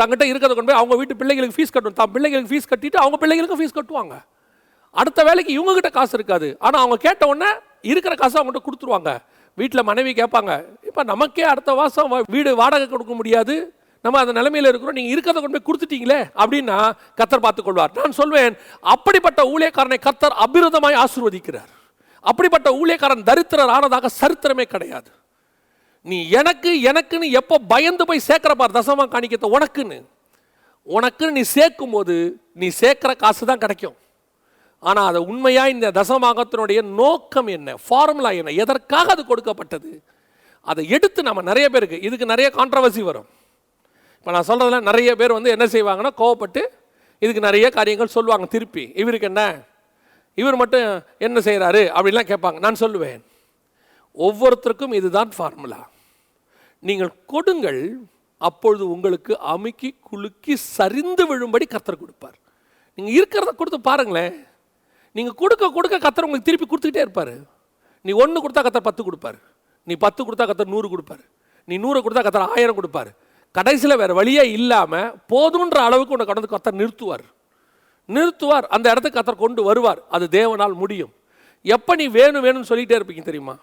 [0.00, 1.98] தங்கிட்ட இருக்கிறத கொண்டு போய் அவங்க வீட்டு பிள்ளைகளுக்கு ஃபீஸ் கட்டணும்.
[2.00, 4.16] தான் பிள்ளைகளுக்கு ஃபீஸ் கட்டிட்டு அவங்க பிள்ளைகளுக்கு ஃபீஸ் கட்டுவாங்க.
[5.00, 6.48] அடுத்த வேலைக்கு இவங்ககிட்ட காசு இருக்காது.
[6.64, 7.50] ஆனால் அவங்க கேட்ட உடனே
[7.92, 9.12] இருக்கிற காசை அவங்ககிட்ட கொடுத்துருவாங்க.
[9.60, 10.52] வீட்டில் மனைவி கேட்பாங்க
[10.88, 13.56] இப்போ நமக்கே அடுத்த மாதம் வீடு வாடகை கொடுக்க முடியாது.
[14.04, 14.96] நம்ம அந்த நிலைமையில் இருக்கிறோம்.
[14.98, 16.78] நீங்கள் இருக்கிறத கொண்டு போய் கொடுத்துட்டீங்களே அப்படின்னா
[17.18, 17.92] கத்தர் பார்த்துக்கொள்வார்.
[17.98, 18.54] நான் சொல்வேன்
[18.94, 21.70] அப்படிப்பட்ட ஊழியக்காரனை கத்தர் அபிரதமாய் ஆசிர்வதிக்கிறார்.
[22.30, 25.10] அப்படிப்பட்ட ஊழியக்காரன் தரித்திரர் ஆனதாக சரித்திரமே கிடையாது.
[26.10, 29.98] நீ எனக்கு எனக்குன்னு எப்போ பயந்து போய் சேர்க்குறப்பார் பார் தசமா காணிக்கத்தை உனக்குன்னு.
[30.96, 32.14] உனக்குன்னு நீ சேர்க்கும் போது
[32.62, 33.96] நீ சேர்க்குற காசு தான் கிடைக்கும்.
[34.88, 37.74] ஆனால் அதை உண்மையாக இந்த தசமாகத்தினுடைய நோக்கம் என்ன?
[37.84, 38.52] ஃபார்முலா என்ன?
[38.64, 39.92] எதற்காக அது கொடுக்கப்பட்டது?
[40.70, 43.28] அதை எடுத்து நம்ம நிறைய பேருக்கு இதுக்கு நிறைய கான்ட்ரவர்சி வரும்.
[44.24, 46.60] இப்போ நான் சொல்கிறதுல நிறைய பேர் வந்து என்ன செய்வாங்கன்னா கோவப்பட்டு
[47.22, 48.84] இதுக்கு நிறைய காரியங்கள் சொல்லுவாங்க திருப்பி.
[49.02, 49.42] இவருக்கு என்ன?
[50.40, 50.86] இவர் மட்டும்
[51.26, 52.58] என்ன செய்கிறாரு அப்படின்லாம் கேட்பாங்க.
[52.66, 53.20] நான் சொல்லுவேன்.
[54.26, 55.80] ஒவ்வொருத்தருக்கும் இதுதான் ஃபார்முலா
[56.88, 57.82] நீங்கள் கொடுங்கள்
[58.48, 62.38] அப்பொழுது உங்களுக்கு அமுக்கி குலுக்கி சரிந்து விழும்படி கத்தர் கொடுப்பார்.
[62.98, 64.38] நீங்கள் இருக்கிறத கொடுத்து பாருங்களேன்.
[65.12, 67.34] நீங்கள் கொடுக்க கொடுக்க கத்தர் உங்களுக்கு திருப்பி கொடுத்துக்கிட்டே இருப்பார்.
[68.06, 69.38] நீ ஒன்று கொடுத்தா கத்தர் பத்து கொடுப்பார்.
[69.88, 71.22] நீ பத்து கொடுத்தா கத்தர் நூறு கொடுப்பார்.
[71.68, 73.12] நீ நூறு கொடுத்தா கத்தர் ஆயிரம் கொடுப்பார்.
[73.54, 77.24] கடைசியில் வேறு வழியே இல்லாமல் போதுன்ற அளவுக்கு உன்னை கடந்து கத்தர் நிறுத்துவார்.
[78.08, 78.66] நிறுத்துவார்.
[78.74, 80.00] அந்த இடத்துக்கு கத்தர் கொண்டு வருவார்.
[80.14, 81.12] அது தேவனால் முடியும்.
[81.74, 83.54] எப்போ நீ வேணும் வேணும்னு சொல்லிகிட்டே இருப்பீங்க தெரியுமா?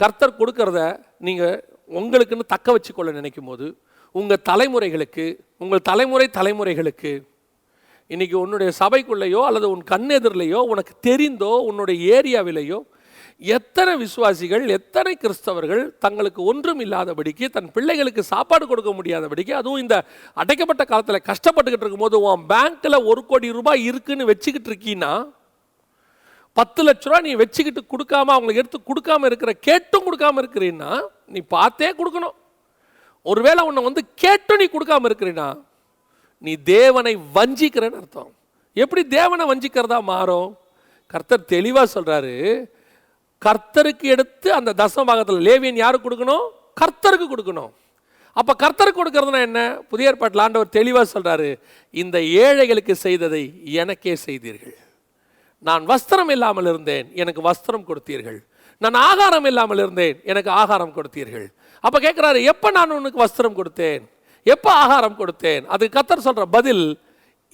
[0.00, 0.80] கர்த்தர் கொடுக்கறத
[1.26, 1.56] நீங்கள்
[1.98, 3.66] உங்களுக்குன்னு தக்க வச்சுக்கொள்ள நினைக்கும் போது
[4.14, 5.26] உங்கள் தலைமுறைகளுக்கு
[5.62, 7.12] உங்கள் தலைமுறை தலைமுறைகளுக்கு
[8.10, 12.78] இன்றைக்கி உன்னுடைய சபைக்குள்ளேயோ அல்லது உன் கண்ணெதிரிலேயோ உனக்கு தெரிந்தோ உன்னுடைய ஏரியாவிலேயோ
[13.42, 19.96] எத்தனை விசுவாசிகள் எத்தனை கிறிஸ்தவர்கள் தங்களுக்கு ஒன்றும் இல்லாதபடிக்கு தன் பிள்ளைகளுக்கு சாப்பாடு கொடுக்க முடியாதபடிக்கு அதுவும் இந்த
[20.36, 25.12] அடைக்கப்பட்ட காலத்தில் கஷ்டப்பட்டுக்கிட்டு இருக்கும்போது உன் பேங்க்கில் ஒரு கோடி ரூபாய் இருக்குன்னு வச்சுக்கிட்டு இருக்கீன்னா
[26.56, 30.90] பத்து லட்ச ரூபா நீ வச்சுக்கிட்டு கொடுக்காம அவங்களுக்கு எடுத்து கொடுக்காம இருக்கிற கேட்டும் கொடுக்காம இருக்கிறீன்னா
[31.34, 32.36] நீ பார்த்தே கொடுக்கணும்.
[33.22, 35.48] ஒருவேளை உன்னை வந்து கேட்டும் நீ கொடுக்காம இருக்கிறீன்னா
[36.38, 38.30] நீ தேவனை வஞ்சிக்கிறேன்னு அர்த்தம்.
[38.76, 40.50] எப்படி தேவனை வஞ்சிக்கிறதா மாறும்?
[41.06, 42.34] கர்த்தர் தெளிவாக சொல்கிறாரு
[43.46, 46.44] கர்த்தருக்கு எடுத்து அந்த தசம பாகத்தில் லேவியன் யாருக்கு கொடுக்கணும்?
[46.80, 47.72] கர்த்தருக்கு கொடுக்கணும்.
[48.40, 49.60] அப்போ கர்த்தருக்கு கொடுக்கறதுனா என்ன?
[49.90, 51.48] புதிய ஏற்பாட்டில் ஆண்டவர் தெளிவாக சொல்கிறாரு
[52.02, 53.42] இந்த ஏழைகளுக்கு செய்ததை
[53.82, 54.76] எனக்கே செய்தீர்கள்.
[55.68, 58.38] நான் வஸ்திரம் இல்லாமல் இருந்தேன் எனக்கு வஸ்திரம் கொடுத்தீர்கள்.
[58.82, 61.46] நான் ஆகாரம் இல்லாமல் இருந்தேன் எனக்கு ஆகாரம் கொடுத்தீர்கள்.
[61.84, 64.02] அப்போ கேட்குறாரு எப்போ நான் உனக்கு வஸ்திரம் கொடுத்தேன்?
[64.46, 65.64] எப்போ ஆகாரம் கொடுத்தேன்?
[65.74, 66.84] அதுக்கு கத்தர் சொல்கிற பதில்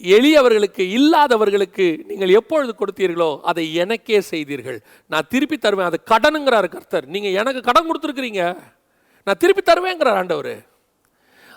[0.00, 4.78] எளியவர்களுக்கு இல்லாதவர்களுக்கு நீங்கள் எப்பொழுது கொடுத்தீர்களோ அதை எனக்கே செய்தீர்கள்.
[5.06, 5.88] நான் திருப்பி தருவேன்.
[5.90, 7.06] அது கடனுங்கிறார் கர்த்தர்.
[7.14, 8.42] நீங்கள் எனக்கு கடன் கொடுத்துருக்கிறீங்க.
[9.26, 10.54] நான் திருப்பி தருவேங்கிறார் ஆண்டவர்.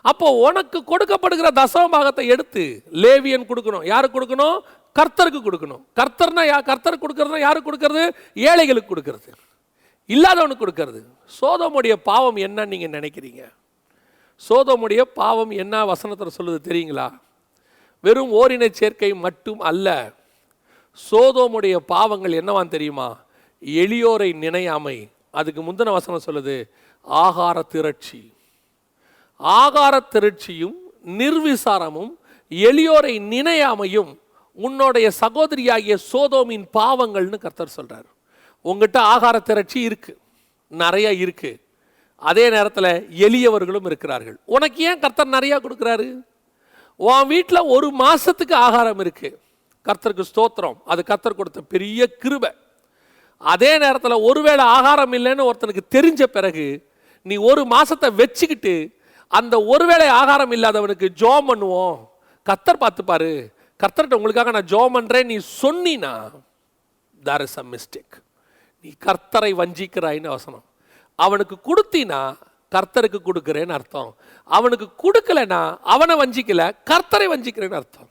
[0.10, 2.64] அப்போ உனக்கு கொடுக்கப்படுகிற தசமபாகத்தை எடுத்து
[3.04, 3.86] லேவியன் கொடுக்கணும்.
[3.92, 4.58] யாருக்கு கொடுக்கணும்?
[4.96, 5.82] கர்த்தருக்கு கொடுக்கணும்.
[6.00, 8.06] கர்த்தர்னா யா கர்த்தருக்கு கொடுக்கறதுனா யாருக்கு கொடுக்கறது?
[8.36, 9.30] ஏழைகளுக்கு கொடுக்கறது.
[10.10, 11.02] இல்லாதவனுக்கு கொடுக்கறது.
[11.40, 13.44] சோதமுடைய பாவம் என்னன்னு நீங்கள் நினைக்கிறீங்க.
[14.50, 17.08] சோதமுடைய பாவம் என்ன வசனத்தில் சொல்லுது தெரியுங்களா?
[18.04, 19.88] வெறும் ஓரின சேர்க்கை மட்டும் அல்ல.
[21.12, 23.10] சோதோமுடைய பாவங்கள் என்னவான் தெரியுமா?
[23.62, 24.98] எளியோரை நினையாமை.
[25.32, 26.56] அதுக்கு முந்தின வசனம் சொல்லுது
[27.08, 28.22] ஆகார திரட்சி.
[29.40, 32.12] ஆகார திரட்சியும் நிர்விசாரமும்
[32.50, 34.12] எளியோரை நினையாமையும்
[34.54, 38.10] உன்னுடைய சகோதரியாகிய சோதோமின் பாவங்கள்னு கர்த்தர் சொல்கிறார்
[38.62, 40.20] உங்ககிட்ட ஆகார திரட்சி இருக்குது
[40.72, 41.62] நிறையா இருக்குது
[42.16, 42.92] அதே நேரத்தில்
[43.26, 44.40] எளியவர்களும் இருக்கிறார்கள்.
[44.46, 46.08] உனக்கு ஏன் கர்த்தர் நிறையா கொடுக்குறாரு?
[47.10, 49.38] உன் வீட்டில் ஒரு மாதத்துக்கு ஆகாரம் இருக்குது
[49.86, 50.78] கர்த்தருக்கு ஸ்தோத்திரம்.
[50.92, 52.52] அது கர்த்தர் கொடுத்த பெரிய கிருபை.
[53.42, 56.68] அதே நேரத்தில் ஒருவேளை ஆகாரம் இல்லைன்னு ஒருத்தனுக்கு தெரிஞ்ச பிறகு
[57.26, 58.76] நீ ஒரு மாதத்தை வச்சுக்கிட்டு
[59.32, 61.98] அந்த ஒருவேளை ஆகாரம் இல்லாதவனுக்கு ஜோம் பண்ணுவோம்.
[62.48, 63.32] கத்தர் பார்த்துப்பாரு
[63.80, 66.14] கர்த்தர்கிட்ட உங்களுக்காக நான் ஜோம் பண்ணுறேன் நீ சொன்னினா
[67.24, 68.16] தர் இஸ் அ மிஸ்டேக்
[68.86, 70.66] நீ கர்த்தரை வஞ்சிக்கிறாய்ன்னு அவசனம்
[71.20, 72.22] அவனுக்கு கொடுத்தினா
[72.76, 74.10] கர்த்தருக்கு கொடுக்குறேன்னு அர்த்தம்.
[74.46, 75.62] அவனுக்கு கொடுக்கலன்னா
[75.94, 78.08] அவனை வஞ்சிக்கல கர்த்தரை வஞ்சிக்கிறேன்னு அர்த்தம்.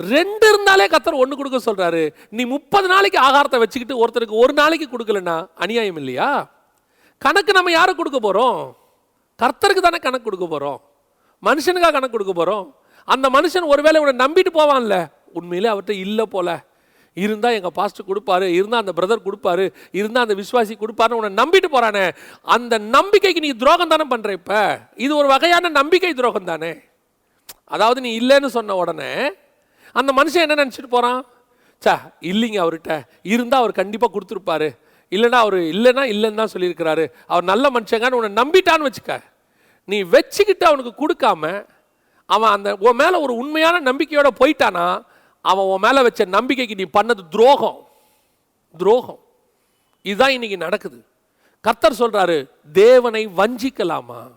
[0.00, 5.36] ரெண்டு இருந்தாலே கர்த்தர் ஒன்று கொடுக்க சொல்கிறாரு நீ முப்பது நாளைக்கு ஆகாரத்தை வச்சுக்கிட்டு ஒருத்தருக்கு ஒரு நாளைக்கு கொடுக்கலனா
[5.64, 6.50] அநியாயம் இல்லையா?
[7.18, 8.60] கணக்கு நம்ம யாருக்கு கொடுக்க போகிறோம்
[9.38, 10.80] கர்த்தருக்கு தானே கணக்கு கொடுக்க போகிறோம்
[11.42, 12.66] மனுஷனுக்காக கணக்கு கொடுக்க போகிறோம்
[13.08, 14.96] அந்த மனுஷன் ஒருவேளை உன்னை நம்பிட்டு போவான்ல.
[15.38, 16.65] உண்மையிலே அவர்கிட்ட இல்லை போல.
[17.16, 22.04] இருந்தால் எங்கள் பாஸ்டர் கொடுப்பாரு இருந்தால் அந்த பிரதர் கொடுப்பாரு இருந்தால் அந்த விஸ்வாசி கொடுப்பாருன்னு உன்னை நம்பிட்டு போகிறானே
[22.46, 24.60] அந்த நம்பிக்கைக்கு நீ துரோகம் தானே பண்ணுற இப்போ?
[24.96, 26.72] இது ஒரு வகையான நம்பிக்கை துரோகம் தானே
[27.70, 29.12] அதாவது நீ இல்லைன்னு சொன்ன உடனே
[29.96, 31.20] அந்த மனுஷன் என்ன நினச்சிட்டு போகிறான்
[31.82, 32.92] சா இல்லைங்க அவர்கிட்ட.
[33.24, 34.68] இருந்தால் அவர் கண்டிப்பாக கொடுத்துருப்பாரு.
[35.12, 37.04] இல்லைன்னா அவர் இல்லைன்னா இல்லைன்னு தான் சொல்லியிருக்கிறாரு.
[37.26, 39.14] அவர் நல்ல மனுஷங்கன்னு உன்னை நம்பிட்டான்னு வச்சுக்க.
[39.88, 41.42] நீ வச்சுக்கிட்டு அவனுக்கு கொடுக்காம
[42.30, 44.86] அவன் அந்த உன் மேலே ஒரு உண்மையான நம்பிக்கையோட போயிட்டானா
[45.46, 47.88] அவன் உன் மேலே வச்ச நம்பிக்கைக்கு நீ பண்ணது துரோகம்.
[48.78, 49.18] துரோகம்.
[50.02, 51.04] இதுதான் இன்னைக்கு நடக்குது.
[51.60, 54.32] கர்த்தர் சொல்றாரு தேவனை வஞ்சிக்கலாமா?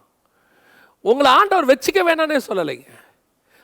[1.02, 2.88] உங்களை ஆண்டவர் வச்சுக்க வேணானே சொல்லலைங்க.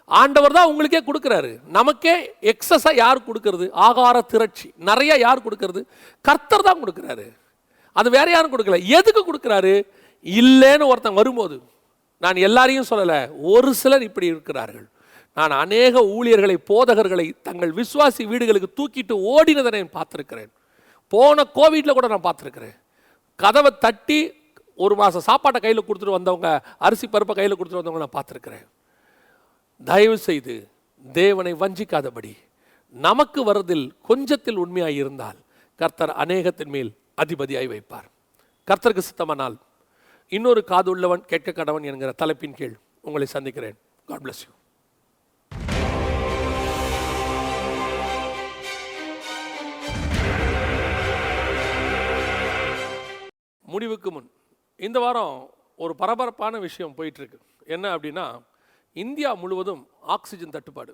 [0.05, 1.59] ஆண்டவர் தான் உங்களுக்கே கொடுக்குறாரு.
[1.67, 3.69] நமக்கே எக்ஸஸாக யார் கொடுக்கறது?
[3.73, 4.73] ஆகார திரட்சி.
[4.77, 5.83] நிறைய யார் கொடுக்கறது?
[6.21, 7.37] கர்த்தர் தான் கொடுக்குறாரு.
[7.93, 8.83] அது வேற யாரும் கொடுக்கல.
[8.83, 9.87] எதுக்கு கொடுக்குறாரு?
[10.23, 11.61] இல்லைன்னு ஒருத்தன் வரும்போது.
[12.17, 13.29] நான் எல்லாரையும் சொல்லலை.
[13.41, 14.87] ஒரு சிலர் இப்படி இருக்கிறார்கள்.
[15.37, 20.51] நான் அநேக ஊழியர்களை போதகர்களை தங்கள் விசுவாசி வீடுகளுக்கு தூக்கிட்டு ஓடினதை நான் பார்த்துருக்கிறேன்.
[21.13, 22.75] போன கோவிட்ல கூட நான் பார்த்துருக்கிறேன்.
[23.39, 24.19] கதவை தட்டி
[24.83, 26.49] ஒரு மாதம் சாப்பாட்டை கையில் கொடுத்துட்டு வந்தவங்க
[26.87, 28.65] அரிசி பருப்பை கையில் கொடுத்துட்டு வந்தவங்க நான் பார்த்துருக்கிறேன்.
[29.81, 30.55] தயவு செய்து
[31.05, 32.33] தேவனை வஞ்சிக்காதபடி
[32.95, 35.39] நமக்கு வரதில் கொஞ்சத்தில் உண்மையாக இருந்தால்
[35.79, 36.91] கர்த்தர் அநேகத்தின் மேல்
[37.23, 38.07] அதிபதியாய் வைப்பார்.
[38.67, 39.55] கர்த்தருக்கு சித்தமானால்
[40.31, 43.77] இன்னொரு காது உள்ளவன் கேட்க கடவன் என்கிற தலைப்பின் கீழ் உங்களை சந்திக்கிறேன்.
[44.09, 44.51] காட் பிளஸ் யூ
[53.75, 54.29] முடிவுக்கு முன்.
[54.79, 55.35] இந்த வாரம்
[55.83, 57.39] ஒரு பரபரப்பான விஷயம் போயிட்டுருக்கு.
[57.75, 58.27] என்ன அப்படின்னா
[59.03, 59.81] இந்தியா முழுவதும்
[60.15, 60.93] ஆக்சிஜன் தட்டுப்பாடு.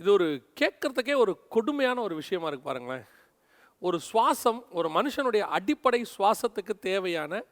[0.00, 0.26] இது ஒரு
[0.60, 3.06] கேட்குறதுக்கே ஒரு கொடுமையான ஒரு விஷயமா இருக்கு பாருங்களேன்.
[3.82, 7.42] ஒரு சுவாசம் ஒரு மனுஷனுடைய அடிப்படை சுவாசத்துக்கு தேவையான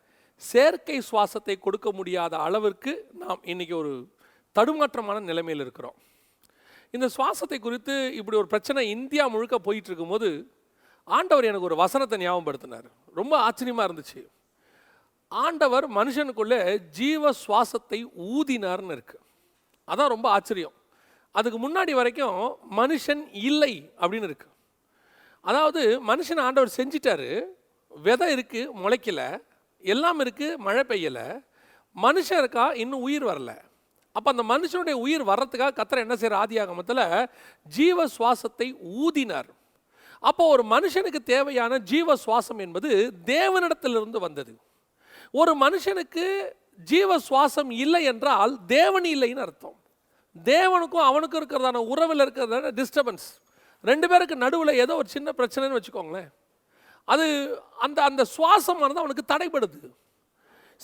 [0.43, 3.93] செயற்கை சுவாசத்தை கொடுக்க முடியாத அளவிற்கு நாம் இன்றைக்கி ஒரு
[4.57, 5.97] தடுமாற்றமான நிலைமையில் இருக்கிறோம்.
[6.97, 10.31] இந்த சுவாசத்தை குறித்து இப்படி ஒரு பிரச்சனை இந்தியா முழுக்க போயிட்டு இருக்கும்போது
[11.05, 12.89] ஆண்டவர் எனக்கு ஒரு வசனத்தை ஞாபகப்படுத்தினார்.
[13.15, 14.21] ரொம்ப ஆச்சரியமாக இருந்துச்சு.
[15.29, 16.61] ஆண்டவர் மனுஷனுக்குள்ளே
[16.99, 18.01] ஜீவ சுவாசத்தை
[18.35, 19.25] ஊதினார்னு இருக்குது
[19.89, 20.75] அதான் ரொம்ப ஆச்சரியம்.
[21.31, 22.39] அதுக்கு முன்னாடி வரைக்கும்
[22.77, 24.49] மனுஷன் இல்லை அப்படின்னு இருக்கு.
[25.41, 27.31] அதாவது மனுஷன் ஆண்டவர் செஞ்சிட்டாரு.
[27.93, 29.21] விதை இருக்குது முளைக்கல.
[29.85, 31.27] எல்லாம் இருக்குது மழை பெய்யலை.
[31.97, 33.53] மனுஷன் இருக்கா இன்னும் உயிர் வரல.
[34.13, 37.29] அப்போ அந்த மனுஷனுடைய உயிர் வர்றதுக்காக கத்திர என்ன செய்யற ஆதியாகமத்தில்
[37.67, 39.51] ஜீவ சுவாசத்தை ஊதினார்.
[40.29, 42.91] அப்போ ஒரு மனுஷனுக்கு தேவையான ஜீவ சுவாசம் என்பது
[43.35, 44.53] தேவனிடத்திலிருந்து வந்தது.
[45.41, 46.25] ஒரு மனுஷனுக்கு
[46.91, 49.79] ஜீவ சுவாசம் இல்லை என்றால் தேவன் இல்லைன்னு அர்த்தம்.
[50.45, 53.29] தேவனுக்கும் அவனுக்கும் இருக்கிறதான உறவில் இருக்கிறதான டிஸ்டர்பன்ஸ்
[53.85, 56.31] ரெண்டு பேருக்கு நடுவில் ஏதோ ஒரு சின்ன பிரச்சனைன்னு வச்சுக்கோங்களேன்.
[57.05, 57.27] அது
[57.85, 59.91] அந்த அந்த சுவாசமானது அவனுக்கு தடைப்படுது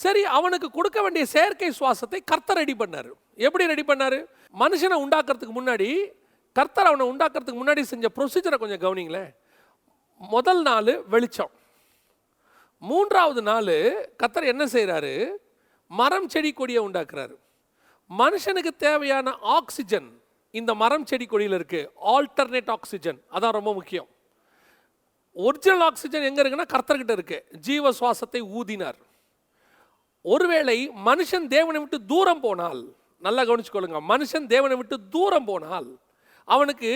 [0.02, 3.10] சரி அவனுக்கு கொடுக்க வேண்டிய செயற்கை சுவாசத்தை கர்த்தர் ரெடி பண்ணார்.
[3.46, 4.18] எப்படி ரெடி பண்ணார்?
[4.62, 5.88] மனுஷனை உண்டாக்குறதுக்கு முன்னாடி
[6.56, 9.30] கர்த்தர் அவனை உண்டாக்குறதுக்கு முன்னாடி செஞ்ச ப்ரொசீஜரை கொஞ்சம் கவனிங்களேன்.
[10.34, 11.52] முதல் நாள் வெளிச்சம்.
[12.82, 13.74] மூன்றாவது நாள்
[14.20, 15.12] கர்த்தர் என்ன செய்கிறாரு
[15.90, 17.34] மரம் செடி கொடியை உண்டாக்குறாரு.
[18.10, 20.08] மனுஷனுக்கு தேவையான ஆக்சிஜன்
[20.58, 21.80] இந்த மரம் செடி கொடியில் இருக்கு.
[22.14, 24.08] ஆல்டர்னேட் ஆக்சிஜன் அதான் ரொம்ப முக்கியம்.
[25.46, 27.38] ஒரிஜினல் ஆக்சிஜன் எங்கே இருக்குன்னா கர்த்தர்கிட்ட இருக்கு.
[27.66, 28.98] ஜீவ சுவாசத்தை ஊதினார்.
[30.34, 32.80] ஒருவேளை மனுஷன் தேவனை விட்டு தூரம் போனால்
[33.26, 34.00] நல்லா கவனிச்சுக்கொள்ளுங்க.
[34.12, 35.88] மனுஷன் தேவனை விட்டு தூரம் போனால்
[36.54, 36.90] அவனுக்கு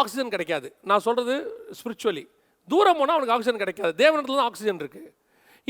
[0.00, 0.68] ஆக்சிஜன் கிடைக்காது.
[0.88, 1.34] நான் சொல்கிறது
[1.78, 2.24] ஸ்பிரிச்சுவலி
[2.72, 3.92] தூரம் போனால் அவனுக்கு ஆக்சிஜன் கிடைக்காது.
[4.02, 5.10] தேவனிடத்துல தான் ஆக்சிஜன் இருக்குது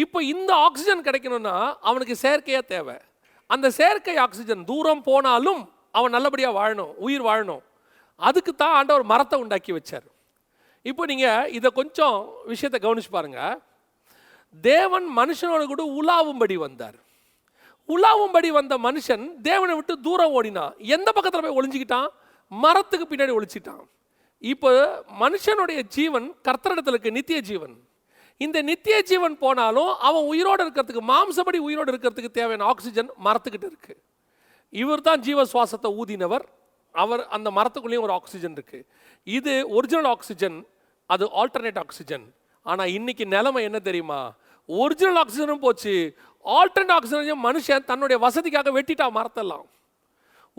[0.03, 1.55] இப்போ இந்த ஆக்சிஜன் கிடைக்கணும்னா
[1.89, 2.97] அவனுக்கு செயற்கையாக தேவை.
[3.55, 5.63] அந்த செயற்கை ஆக்சிஜன் தூரம் போனாலும்
[5.99, 7.63] அவன் நல்லபடியாக வாழணும் உயிர் வாழணும்.
[8.29, 10.07] அதுக்கு தான் ஆண்டவர் மரத்தை உண்டாக்கி வச்சார்.
[10.91, 12.19] இப்போ நீங்கள் இதை கொஞ்சம்
[12.53, 13.57] விஷயத்தை கவனிச்சு பாருங்கள்
[14.71, 16.99] தேவன் மனுஷனோட கூட உலாவும்படி வந்தார்.
[17.89, 20.75] உலாவும்படி வந்த மனுஷன் தேவனை விட்டு தூரம் ஓடினான்.
[20.97, 22.09] எந்த பக்கத்தில் போய் ஒளிஞ்சுக்கிட்டான்?
[22.51, 23.85] மரத்துக்கு பின்னாடி ஒழிச்சிட்டான்
[24.53, 24.71] இப்போ
[25.23, 27.75] மனுஷனுடைய ஜீவன் கர்த்தரிடத்துல இருக்கு நித்திய ஜீவன்.
[28.45, 33.95] இந்த நித்திய ஜீவன் போனாலும் அவன் உயிரோடு இருக்கிறதுக்கு மாம்சப்படி உயிரோடு இருக்கிறதுக்கு தேவையான ஆக்சிஜன் மரத்துக்கிட்ட இருக்கு.
[34.69, 36.45] இவர் தான் ஜீவ சுவாசத்தை ஊதினவர்.
[36.95, 38.79] அவர் அந்த மரத்துக்குள்ளேயும் ஒரு ஆக்சிஜன் இருக்கு.
[39.27, 40.57] இது ஒரிஜினல் ஆக்சிஜன்
[41.07, 42.25] அது ஆல்டர்னேட் ஆக்சிஜன்.
[42.63, 44.21] ஆனால் இன்னைக்கு நிலைமை என்ன தெரியுமா?
[44.69, 45.95] ஒரிஜினல் ஆக்சிஜனும் போச்சு.
[46.45, 49.67] ஆல்டர்னேட் ஆக்சிஜனையும் மனுஷன் தன்னுடைய வசதிக்காக வெட்டிட்டா மரத்தெல்லாம்.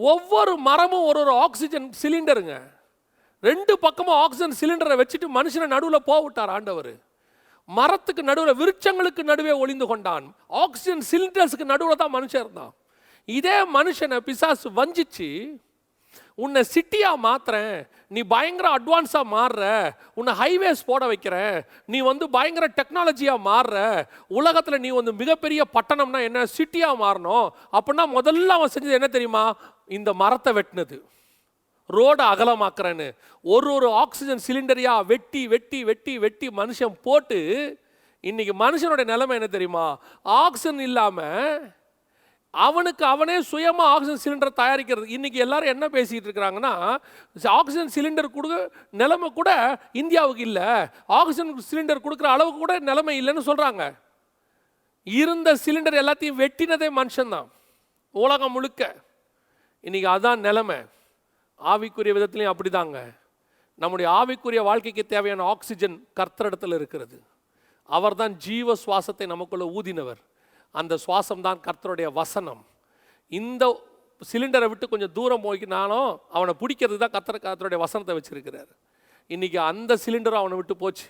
[0.09, 2.55] ஒவ்வொரு மரமும் ஒரு ஒரு ஆக்சிஜன் சிலிண்டருங்க
[3.47, 6.93] ரெண்டு பக்கமும் ஆக்சிஜன் சிலிண்டரை வச்சுட்டு மனுஷனை நடுவில் போவிட்டார் ஆண்டவர்.
[7.77, 10.25] மரத்துக்கு நடுவில் விருட்சங்களுக்கு நடுவே ஒளிந்து கொண்டான்.
[10.63, 12.73] ஆக்சிஜன் சிலிண்டர்ஸுக்கு நடுவில் தான் மனுஷன் இருந்தான்.
[13.37, 15.29] இதே மனுஷனை பிசாசு வஞ்சிச்சு
[16.35, 19.91] உன்னை சிட்டியாக மாற்றுறேன் நீ பயங்கர அட்வான்ஸாக மாறுற.
[20.13, 21.61] உன்னை ஹைவேஸ் போட வைக்கிறேன்.
[21.85, 24.07] நீ வந்து பயங்கர டெக்னாலஜியாக மாறுற.
[24.27, 26.43] உலகத்தில் நீ வந்து மிகப்பெரிய பட்டணம்னா என்ன?
[26.43, 27.49] சிட்டியாக மாறணும்.
[27.71, 29.55] அப்படின்னா முதல்ல அவன் செஞ்சது என்ன தெரியுமா?
[29.87, 31.01] இந்த மரத்தை வெட்டினது.
[31.89, 33.11] ரோடை அகலமாக்குறேன்னு.
[33.43, 37.39] ஒரு ஒரு ஆக்சிஜன் சிலிண்டரையாக வெட்டி வெட்டி வெட்டி வெட்டி மனுஷன் போட்டு
[38.19, 39.99] இன்னைக்கு மனுஷனுடைய நிலைமை என்ன தெரியுமா?
[40.23, 41.73] ஆக்சிஜன் இல்லாமல்
[42.51, 45.05] அவனுக்கு அவனே சுயமாக ஆக்சிஜன் சிலிண்டர் தயாரிக்கிறது.
[45.15, 46.73] இன்றைக்கி எல்லாரும் என்ன பேசிகிட்டு இருக்கிறாங்கன்னா
[47.43, 49.51] ஆக்சிஜன் சிலிண்டர் கொடுக்க நிலைமை கூட
[49.91, 50.69] இந்தியாவுக்கு இல்லை.
[51.07, 53.85] ஆக்சிஜன் சிலிண்டர் கொடுக்குற அளவுக்கு கூட நிலைமை இல்லைன்னு சொல்கிறாங்க
[55.03, 57.47] இருந்த சிலிண்டர் எல்லாத்தையும் வெட்டினதே மனுஷன்தான்
[58.11, 58.95] உலகம் முழுக்க.
[59.79, 60.79] இன்னைக்கு அதான் நிலைமை.
[61.71, 62.99] ஆவிக்குரிய விதத்துலையும் அப்படிதாங்க.
[63.75, 67.17] நம்முடைய ஆவிக்குரிய வாழ்க்கைக்கு தேவையான ஆக்சிஜன் கர்த்தரிடத்தில் இருக்கிறது.
[67.83, 70.21] அவர்தான் ஜீவ சுவாசத்தை நமக்குள்ளே ஊதினவர்.
[70.71, 72.61] அந்த சுவாசம் தான் கர்த்தருடைய வசனம்.
[73.31, 73.63] இந்த
[74.21, 78.71] சிலிண்டரை விட்டு கொஞ்சம் தூரம் போய்க்கினாலும் அவனை பிடிக்கிறது தான் கர்த்தர் கர்த்தருடைய வசனத்தை வச்சுருக்கிறார்.
[79.29, 81.07] இன்றைக்கி அந்த சிலிண்டரும் அவனை விட்டு போச்சு.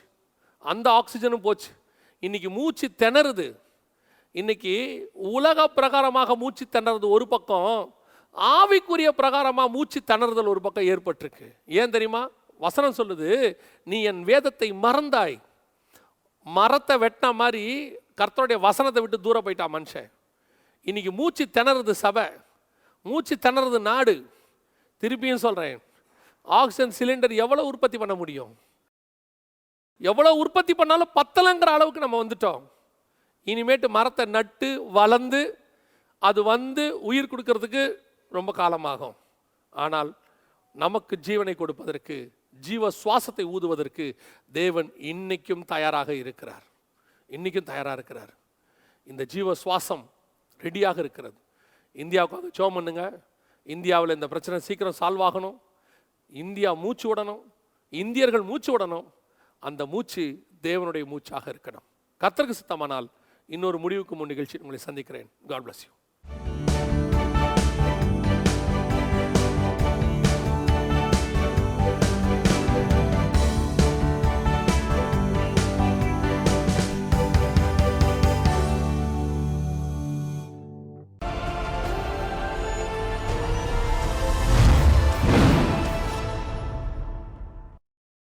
[0.65, 1.71] அந்த ஆக்சிஜனும் போச்சு.
[2.24, 3.47] இன்றைக்கி மூச்சு திணறுது.
[4.36, 4.74] இன்றைக்கி
[5.38, 7.95] உலக பிரகாரமாக மூச்சு திணறது ஒரு பக்கம்
[8.36, 11.47] ஆவிக்குரிய பிரகாரமாக மூச்சு திணறுதல் ஒரு பக்கம் ஏற்பட்டிருக்கு.
[11.80, 12.21] ஏன் தெரியுமா?
[12.60, 13.30] வசனம் சொல்லுது
[13.88, 15.38] நீ என் வேதத்தை மறந்தாய்.
[16.45, 17.65] மரத்தை வெட்டின மாதிரி
[18.21, 20.10] கர்த்தருடைய வசனத்தை விட்டு தூரம் போயிட்டான் மனுஷன்.
[20.88, 22.27] இன்னைக்கு மூச்சு திணறது சபை.
[23.05, 24.15] மூச்சு திணறது நாடு.
[25.03, 25.79] திருப்பியும் சொல்கிறேன்
[26.47, 28.53] ஆக்சிஜன் சிலிண்டர் எவ்வளோ உற்பத்தி பண்ண முடியும்?
[30.10, 32.63] எவ்வளோ உற்பத்தி பண்ணாலும் பத்தலைங்கிற அளவுக்கு நம்ம வந்துட்டோம்.
[33.47, 35.41] இனிமேட்டு மரத்தை நட்டு வளர்ந்து
[36.21, 37.84] அது வந்து உயிர் கொடுக்கறதுக்கு
[38.31, 39.15] ரொம்ப காலமாகும்.
[39.84, 40.10] ஆனால்
[40.75, 42.17] நமக்கு ஜீவனை கொடுப்பதற்கு
[42.67, 44.05] ஜீவ சுவாசத்தை ஊதுவதற்கு
[44.60, 46.65] தேவன் இன்னைக்கும் தயாராக இருக்கிறார்.
[47.36, 48.34] இன்றைக்கும் தயாராக இருக்கிறார்.
[49.04, 50.04] இந்த ஜீவ சுவாசம்
[50.62, 51.38] ரெடியாக இருக்கிறது.
[51.94, 53.04] இந்தியாவுக்காக ஜோ பண்ணுங்க.
[53.63, 55.58] இந்தியாவில் இந்த பிரச்சனை சீக்கிரம் சால்வ் ஆகணும்.
[56.44, 57.41] இந்தியா மூச்சு விடணும்.
[57.89, 59.08] இந்தியர்கள் மூச்சு விடணும்.
[59.60, 60.24] அந்த மூச்சு
[60.62, 61.86] தேவனுடைய மூச்சாக இருக்கணும்.
[62.20, 63.08] கத்தருக்கு சித்தமானால்
[63.46, 65.30] இன்னொரு முடிவுக்கு முன் நிகழ்ச்சி உங்களை சந்திக்கிறேன்.
[65.48, 65.91] God bless you